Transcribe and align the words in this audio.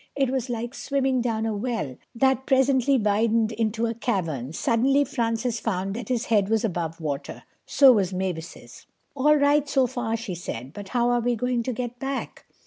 It 0.15 0.31
was 0.31 0.49
like 0.49 0.73
swimming 0.73 1.21
down 1.21 1.45
a 1.45 1.55
well 1.55 1.95
that 2.15 2.47
presently 2.47 2.97
widened 2.97 3.53
to 3.75 3.85
a 3.85 3.93
cavern. 3.93 4.51
Suddenly 4.51 5.03
Francis 5.05 5.59
found 5.59 5.93
that 5.93 6.09
his 6.09 6.25
head 6.25 6.49
was 6.49 6.65
above 6.65 6.99
water. 6.99 7.43
So 7.67 7.91
was 7.91 8.11
Mavis's. 8.11 8.87
"All 9.15 9.35
right 9.35 9.69
so 9.69 9.85
far," 9.85 10.17
she 10.17 10.33
said, 10.33 10.73
"but 10.73 10.89
how 10.89 11.11
are 11.11 11.21
we 11.21 11.35
going 11.35 11.61
to 11.61 11.71
get 11.71 11.99
back?" 11.99 12.47